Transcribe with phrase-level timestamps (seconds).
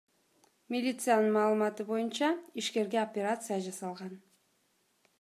[0.71, 2.31] Милициянын маалыматы боюнча,
[2.63, 4.21] ишкерге операция жасалган.